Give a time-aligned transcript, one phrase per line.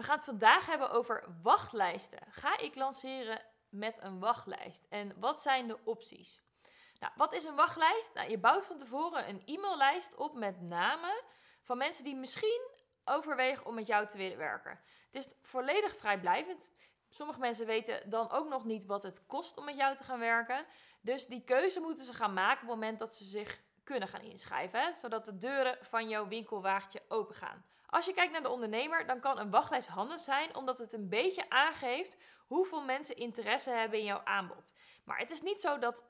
[0.00, 2.18] We gaan het vandaag hebben over wachtlijsten.
[2.30, 4.86] Ga ik lanceren met een wachtlijst?
[4.88, 6.42] En wat zijn de opties?
[6.98, 8.14] Nou, wat is een wachtlijst?
[8.14, 11.22] Nou, je bouwt van tevoren een e-maillijst op met namen
[11.62, 12.68] van mensen die misschien
[13.04, 14.80] overwegen om met jou te willen werken.
[15.10, 16.70] Het is volledig vrijblijvend.
[17.08, 20.18] Sommige mensen weten dan ook nog niet wat het kost om met jou te gaan
[20.18, 20.66] werken.
[21.00, 24.22] Dus die keuze moeten ze gaan maken op het moment dat ze zich kunnen gaan
[24.22, 24.80] inschrijven.
[24.80, 24.92] Hè?
[24.92, 27.64] Zodat de deuren van jouw winkelwagentje open gaan.
[27.90, 31.08] Als je kijkt naar de ondernemer, dan kan een wachtlijst handig zijn, omdat het een
[31.08, 32.16] beetje aangeeft
[32.46, 34.74] hoeveel mensen interesse hebben in jouw aanbod.
[35.04, 36.04] Maar het is niet zo dat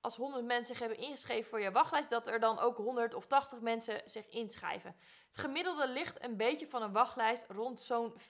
[0.00, 3.26] als 100 mensen zich hebben ingeschreven voor je wachtlijst, dat er dan ook 100 of
[3.26, 4.96] 80 mensen zich inschrijven.
[5.26, 8.24] Het gemiddelde ligt een beetje van een wachtlijst rond zo'n 40%.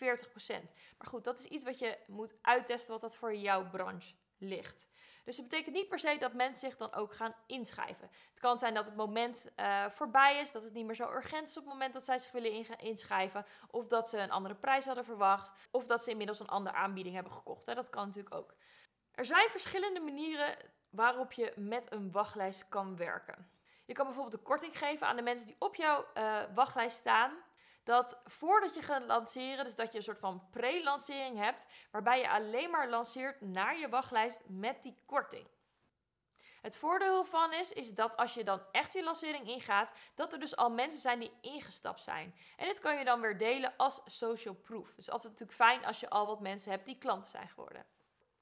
[0.98, 4.88] Maar goed, dat is iets wat je moet uittesten wat dat voor jouw branche ligt.
[5.30, 8.10] Dus het betekent niet per se dat mensen zich dan ook gaan inschrijven.
[8.30, 11.48] Het kan zijn dat het moment uh, voorbij is, dat het niet meer zo urgent
[11.48, 13.46] is op het moment dat zij zich willen inschrijven.
[13.70, 15.52] Of dat ze een andere prijs hadden verwacht.
[15.70, 17.66] Of dat ze inmiddels een andere aanbieding hebben gekocht.
[17.66, 17.74] Hè.
[17.74, 18.54] Dat kan natuurlijk ook.
[19.12, 20.56] Er zijn verschillende manieren
[20.88, 23.50] waarop je met een wachtlijst kan werken.
[23.84, 27.32] Je kan bijvoorbeeld een korting geven aan de mensen die op jouw uh, wachtlijst staan.
[27.82, 32.30] Dat voordat je gaat lanceren, dus dat je een soort van pre-lancering hebt, waarbij je
[32.30, 35.46] alleen maar lanceert naar je wachtlijst met die korting.
[36.60, 40.40] Het voordeel van is, is dat als je dan echt je lancering ingaat, dat er
[40.40, 42.34] dus al mensen zijn die ingestapt zijn.
[42.56, 44.94] En dit kan je dan weer delen als social proof.
[44.94, 47.86] Dus altijd natuurlijk fijn als je al wat mensen hebt die klanten zijn geworden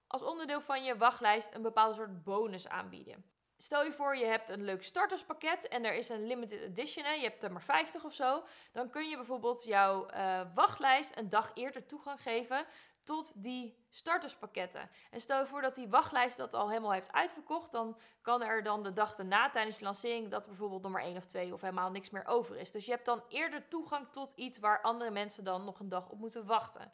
[0.09, 3.25] als onderdeel van je wachtlijst een bepaalde soort bonus aanbieden.
[3.60, 7.12] Stel je voor, je hebt een leuk starterspakket en er is een limited edition, hè,
[7.12, 8.44] je hebt er maar 50 of zo.
[8.72, 12.66] Dan kun je bijvoorbeeld jouw uh, wachtlijst een dag eerder toegang geven
[13.02, 14.90] tot die starterspakketten.
[15.10, 18.62] En stel je voor dat die wachtlijst dat al helemaal heeft uitverkocht, dan kan er
[18.62, 21.52] dan de dag erna tijdens de lancering dat er bijvoorbeeld nog maar één of twee
[21.52, 22.72] of helemaal niks meer over is.
[22.72, 26.08] Dus je hebt dan eerder toegang tot iets waar andere mensen dan nog een dag
[26.08, 26.92] op moeten wachten.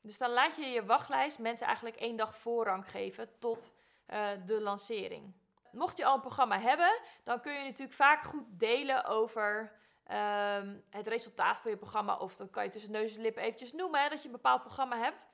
[0.00, 3.72] Dus dan laat je je wachtlijst mensen eigenlijk één dag voorrang geven tot
[4.12, 5.32] uh, de lancering.
[5.74, 9.72] Mocht je al een programma hebben, dan kun je natuurlijk vaak goed delen over
[10.12, 12.16] um, het resultaat van je programma.
[12.16, 14.98] Of dan kan je tussen neus en lippen eventjes noemen dat je een bepaald programma
[14.98, 15.28] hebt.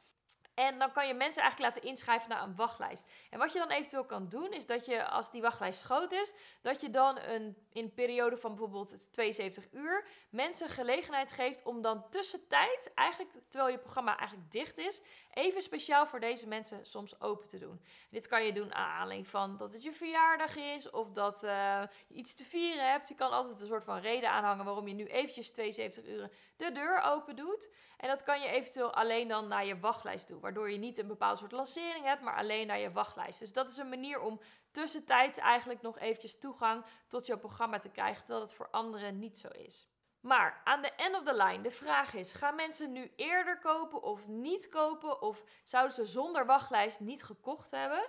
[0.54, 3.04] En dan kan je mensen eigenlijk laten inschrijven naar een wachtlijst.
[3.30, 6.32] En wat je dan eventueel kan doen, is dat je als die wachtlijst groot is,
[6.62, 11.82] dat je dan een, in een periode van bijvoorbeeld 72 uur mensen gelegenheid geeft om
[11.82, 15.00] dan tussentijd, eigenlijk terwijl je programma eigenlijk dicht is,
[15.30, 17.80] even speciaal voor deze mensen soms open te doen.
[18.10, 21.82] dit kan je doen aan aanleiding van dat het je verjaardag is of dat uh,
[22.06, 23.08] je iets te vieren hebt.
[23.08, 26.72] Je kan altijd een soort van reden aanhangen waarom je nu eventjes 72 uur de
[26.72, 27.68] deur open doet.
[28.00, 31.06] En dat kan je eventueel alleen dan naar je wachtlijst doen, waardoor je niet een
[31.06, 33.38] bepaald soort lancering hebt, maar alleen naar je wachtlijst.
[33.38, 34.40] Dus dat is een manier om
[34.70, 39.38] tussentijds eigenlijk nog eventjes toegang tot jouw programma te krijgen, terwijl dat voor anderen niet
[39.38, 39.88] zo is.
[40.20, 44.02] Maar aan de end of the line, de vraag is: gaan mensen nu eerder kopen
[44.02, 45.22] of niet kopen?
[45.22, 48.08] Of zouden ze zonder wachtlijst niet gekocht hebben?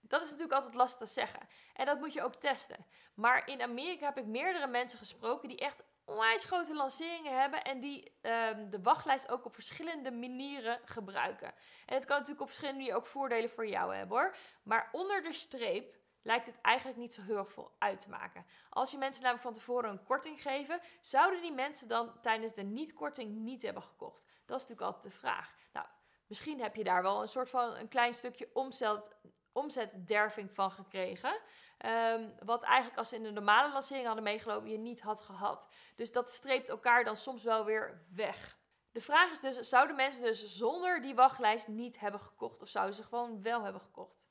[0.00, 1.48] Dat is natuurlijk altijd lastig te zeggen.
[1.74, 2.86] En dat moet je ook testen.
[3.14, 7.80] Maar in Amerika heb ik meerdere mensen gesproken die echt onwijs grote lanceringen hebben en
[7.80, 11.54] die um, de wachtlijst ook op verschillende manieren gebruiken.
[11.86, 14.36] En het kan natuurlijk op verschillende manieren ook voordelen voor jou hebben hoor.
[14.62, 18.46] Maar onder de streep lijkt het eigenlijk niet zo heel erg veel uit te maken.
[18.68, 22.62] Als je mensen namelijk van tevoren een korting geven, zouden die mensen dan tijdens de
[22.62, 24.26] niet-korting niet hebben gekocht?
[24.44, 25.54] Dat is natuurlijk altijd de vraag.
[25.72, 25.86] Nou,
[26.26, 29.16] misschien heb je daar wel een soort van een klein stukje omzet,
[29.56, 31.40] omzetderving van gekregen.
[31.86, 35.68] Um, wat eigenlijk als ze in de normale lancering hadden meegelopen, je niet had gehad.
[35.96, 38.58] Dus dat streept elkaar dan soms wel weer weg.
[38.92, 42.62] De vraag is dus, zouden mensen dus zonder die wachtlijst niet hebben gekocht?
[42.62, 44.26] Of zouden ze gewoon wel hebben gekocht?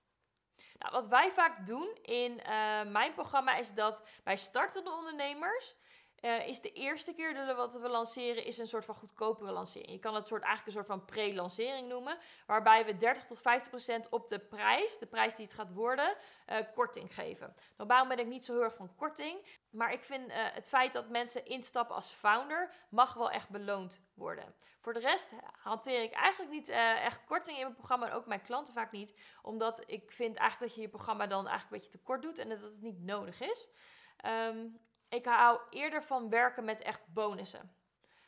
[0.77, 5.75] Nou, wat wij vaak doen in uh, mijn programma is dat bij startende ondernemers
[6.25, 9.51] uh, is de eerste keer dat we wat we lanceren is een soort van goedkopere
[9.51, 9.91] lancering.
[9.91, 13.69] Je kan het soort, eigenlijk een soort van pre-lancering noemen, waarbij we 30 tot 50
[13.69, 16.15] procent op de prijs, de prijs die het gaat worden,
[16.49, 17.55] uh, korting geven.
[17.77, 20.93] Normaal ben ik niet zo heel erg van korting, maar ik vind uh, het feit
[20.93, 24.55] dat mensen instappen als founder mag wel echt beloond worden.
[24.81, 28.41] Voor de rest hanteer ik eigenlijk niet echt korting in mijn programma en ook mijn
[28.41, 31.97] klanten vaak niet, omdat ik vind eigenlijk dat je je programma dan eigenlijk een beetje
[31.97, 33.69] te kort doet en dat het niet nodig is.
[34.25, 34.79] Um,
[35.15, 37.75] ik hou eerder van werken met echt bonussen.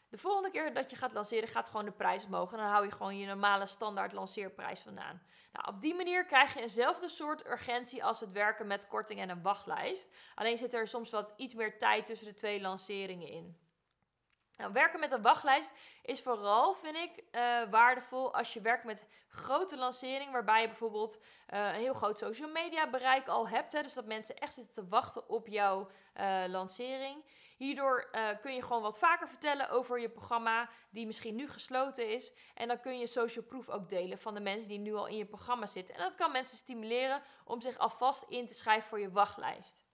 [0.10, 2.52] De volgende keer dat je gaat lanceren, gaat gewoon de prijs omhoog.
[2.52, 5.22] En dan hou je gewoon je normale standaard lanceerprijs vandaan.
[5.52, 9.30] Nou, op die manier krijg je eenzelfde soort urgentie als het werken met korting en
[9.30, 10.10] een wachtlijst.
[10.36, 13.67] Alleen zit er soms wat iets meer tijd tussen de twee lanceringen in.
[14.58, 15.72] Nou, werken met een wachtlijst
[16.02, 21.18] is vooral, vind ik, uh, waardevol als je werkt met grote lanceringen, waarbij je bijvoorbeeld
[21.18, 23.74] uh, een heel groot social media bereik al hebt.
[23.74, 25.88] Hè, dus dat mensen echt zitten te wachten op jouw
[26.20, 27.24] uh, lancering.
[27.58, 28.10] Hierdoor
[28.42, 32.34] kun je gewoon wat vaker vertellen over je programma, die misschien nu gesloten is.
[32.54, 35.18] En dan kun je social proof ook delen van de mensen die nu al in
[35.18, 35.96] je programma zitten.
[35.96, 39.87] En dat kan mensen stimuleren om zich alvast in te schrijven voor je wachtlijst.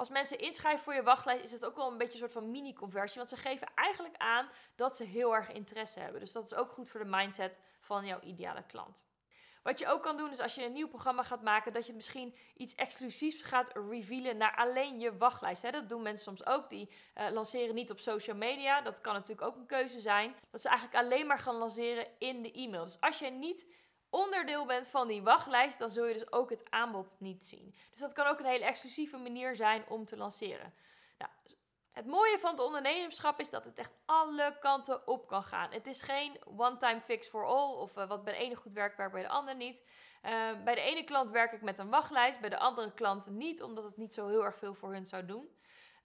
[0.00, 2.50] Als mensen inschrijven voor je wachtlijst, is het ook wel een beetje een soort van
[2.50, 3.18] mini-conversie.
[3.18, 6.20] Want ze geven eigenlijk aan dat ze heel erg interesse hebben.
[6.20, 9.06] Dus dat is ook goed voor de mindset van jouw ideale klant.
[9.62, 11.94] Wat je ook kan doen is als je een nieuw programma gaat maken, dat je
[11.94, 15.72] misschien iets exclusiefs gaat revealen naar alleen je wachtlijst.
[15.72, 16.70] Dat doen mensen soms ook.
[16.70, 18.80] Die uh, lanceren niet op social media.
[18.80, 20.34] Dat kan natuurlijk ook een keuze zijn.
[20.50, 22.84] Dat ze eigenlijk alleen maar gaan lanceren in de e-mail.
[22.84, 23.74] Dus als je niet
[24.10, 27.74] onderdeel bent van die wachtlijst, dan zul je dus ook het aanbod niet zien.
[27.90, 30.74] Dus dat kan ook een hele exclusieve manier zijn om te lanceren.
[31.18, 31.30] Nou,
[31.90, 35.72] het mooie van het ondernemerschap is dat het echt alle kanten op kan gaan.
[35.72, 38.96] Het is geen one-time fix for all of uh, wat bij de ene goed werkt,
[38.96, 39.82] werkt bij de ander niet.
[40.22, 43.62] Uh, bij de ene klant werk ik met een wachtlijst, bij de andere klant niet,
[43.62, 45.58] omdat het niet zo heel erg veel voor hun zou doen.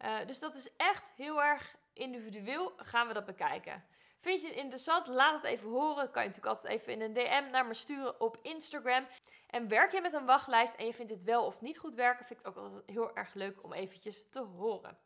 [0.06, 3.84] Uh, dus dat is echt heel erg individueel, gaan we dat bekijken.
[4.25, 5.07] Vind je het interessant?
[5.07, 6.12] Laat het even horen.
[6.12, 9.07] Kan je natuurlijk altijd even in een DM naar me sturen op Instagram.
[9.48, 12.25] En werk je met een wachtlijst en je vindt het wel of niet goed werken,
[12.25, 14.98] vind ik het ook altijd heel erg leuk om eventjes te horen.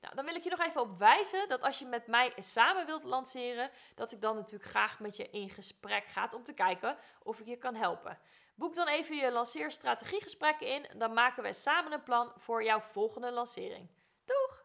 [0.00, 2.86] Nou, dan wil ik je nog even op wijzen dat als je met mij samen
[2.86, 6.96] wilt lanceren, dat ik dan natuurlijk graag met je in gesprek ga om te kijken
[7.22, 8.18] of ik je kan helpen.
[8.54, 13.30] Boek dan even je lanceerstrategiegesprekken in, dan maken we samen een plan voor jouw volgende
[13.30, 13.90] lancering.
[14.24, 14.61] Doeg!